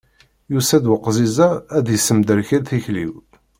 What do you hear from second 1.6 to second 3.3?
ad yessemderkel tikli-w.